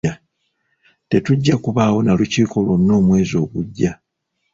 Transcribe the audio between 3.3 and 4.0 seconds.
ogujja.